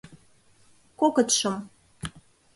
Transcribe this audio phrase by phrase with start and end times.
[0.99, 1.57] Кокытшым.